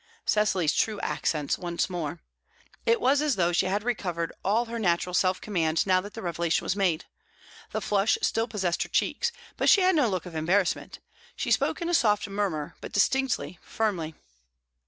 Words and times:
Cecily's 0.25 0.73
true 0.73 0.99
accents 1.01 1.59
once 1.59 1.87
more. 1.87 2.21
It 2.87 2.99
was 2.99 3.21
as 3.21 3.35
though 3.35 3.51
she 3.51 3.67
had 3.67 3.83
recovered 3.83 4.33
all 4.43 4.65
her 4.65 4.79
natural 4.79 5.13
self 5.13 5.39
command 5.39 5.85
now 5.85 6.01
that 6.01 6.15
the 6.15 6.23
revelation 6.23 6.65
was 6.65 6.75
made. 6.75 7.05
The 7.69 7.81
flush 7.81 8.17
still 8.23 8.47
possessed 8.47 8.81
her 8.81 8.89
cheeks, 8.89 9.31
but 9.57 9.69
she 9.69 9.81
had 9.81 9.95
no 9.95 10.09
look 10.09 10.25
of 10.25 10.33
embarrassment; 10.33 10.97
she 11.35 11.51
spoke 11.51 11.83
in 11.83 11.87
a 11.87 11.93
soft 11.93 12.27
murmur, 12.27 12.75
but 12.81 12.93
distinctly, 12.93 13.59
firmly. 13.61 14.15